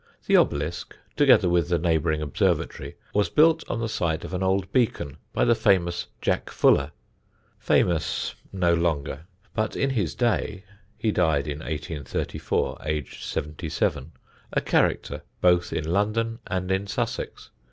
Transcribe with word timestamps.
The 0.25 0.35
obelisk, 0.35 0.95
together 1.15 1.47
with 1.47 1.69
the 1.69 1.77
neighbouring 1.77 2.23
observatory, 2.23 2.95
was 3.13 3.29
built 3.29 3.63
on 3.69 3.81
the 3.81 3.87
site 3.87 4.23
of 4.25 4.33
an 4.33 4.41
old 4.41 4.71
beacon 4.73 5.17
by 5.31 5.45
the 5.45 5.53
famous 5.53 6.07
Jack 6.23 6.49
Fuller 6.49 6.91
famous 7.59 8.33
no 8.51 8.73
longer, 8.73 9.27
but 9.53 9.75
in 9.75 9.91
his 9.91 10.15
day 10.15 10.63
(he 10.97 11.11
died 11.11 11.47
in 11.47 11.59
1834 11.59 12.79
aged 12.83 13.21
seventy 13.21 13.69
seven) 13.69 14.13
a 14.51 14.59
character 14.59 15.21
both 15.39 15.71
in 15.71 15.83
London 15.85 16.39
and 16.47 16.71
in 16.71 16.87
Sussex. 16.87 17.51